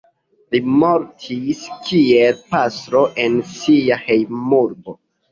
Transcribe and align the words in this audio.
Li 0.53 0.59
mortis 0.83 1.59
kiel 1.89 2.39
pastro 2.53 3.01
en 3.25 3.35
sia 3.51 3.99
hejmurbo. 4.07 4.97